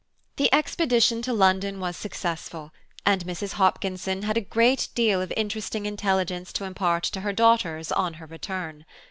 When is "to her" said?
7.03-7.33